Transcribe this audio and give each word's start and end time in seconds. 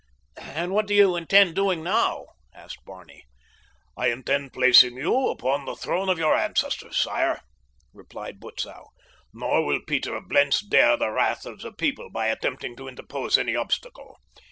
"And 0.39 0.71
what 0.71 0.87
do 0.87 0.95
you 0.95 1.15
intend 1.15 1.53
doing 1.53 1.83
now?" 1.83 2.25
asked 2.55 2.83
Barney. 2.85 3.25
"I 3.95 4.07
intend 4.07 4.51
placing 4.51 4.95
you 4.97 5.27
upon 5.29 5.65
the 5.65 5.75
throne 5.75 6.09
of 6.09 6.17
your 6.17 6.35
ancestors, 6.35 6.97
sire," 6.97 7.39
replied 7.93 8.39
Butzow; 8.39 8.87
"nor 9.31 9.63
will 9.63 9.81
Peter 9.85 10.15
of 10.15 10.27
Blentz 10.27 10.59
dare 10.61 10.97
the 10.97 11.11
wrath 11.11 11.45
of 11.45 11.59
the 11.61 11.71
people 11.71 12.09
by 12.09 12.29
attempting 12.29 12.75
to 12.77 12.87
interpose 12.87 13.37
any 13.37 13.55
obstacle. 13.55 14.17